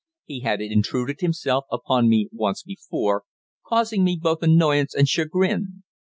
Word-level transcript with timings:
He 0.25 0.39
had 0.39 0.61
intruded 0.61 1.19
himself 1.21 1.65
upon 1.71 2.09
me 2.09 2.27
once 2.31 2.63
before, 2.63 3.21
causing 3.67 4.03
me 4.03 4.17
both 4.19 4.41
annoyance 4.41 4.95
and 4.95 5.07
chagrin. 5.07 5.83